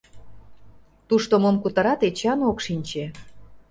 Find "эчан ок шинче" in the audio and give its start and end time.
2.09-3.05